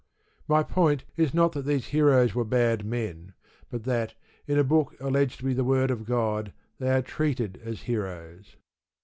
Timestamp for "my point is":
0.47-1.31